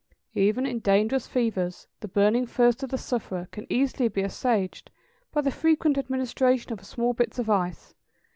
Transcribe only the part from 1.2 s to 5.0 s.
fevers the burning thirst of the sufferer can safely be assuaged